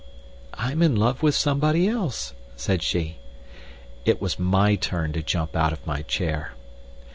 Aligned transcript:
"I'm 0.55 0.81
in 0.81 0.95
love 0.95 1.21
with 1.21 1.35
somebody 1.35 1.87
else," 1.87 2.33
said 2.55 2.81
she. 2.81 3.17
It 4.03 4.19
was 4.19 4.39
my 4.39 4.73
turn 4.73 5.13
to 5.13 5.21
jump 5.21 5.55
out 5.55 5.73
of 5.73 5.85
my 5.85 6.01
chair. 6.01 6.55